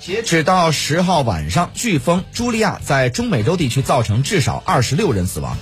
[0.00, 5.58] 截止到十号晚上，飓风茱莉亚在中美洲地区造成至少二十六人死亡。